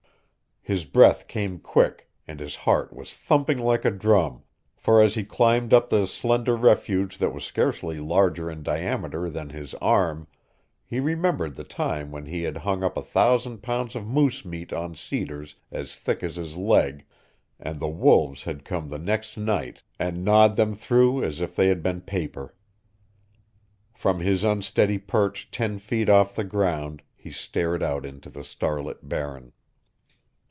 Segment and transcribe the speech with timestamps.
[0.63, 4.43] His breath came quick, and his heart was thumping like a drum,
[4.75, 9.49] for as he climbed up the slender refuge that was scarcely larger in diameter than
[9.49, 10.27] his arm
[10.85, 14.71] he remembered the time when he had hung up a thousand pounds of moose meat
[14.71, 17.05] on cedars as thick as his leg,
[17.59, 21.69] and the wolves had come the next night and gnawed them through as if they
[21.69, 22.53] had been paper.
[23.95, 29.09] From his unsteady perch ten feet off the ground he stared out into the starlit
[29.09, 29.53] Barren.